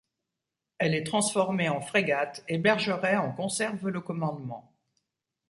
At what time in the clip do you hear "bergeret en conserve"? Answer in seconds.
2.57-3.87